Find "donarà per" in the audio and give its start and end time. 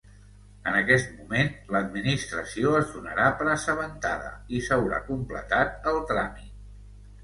2.97-3.49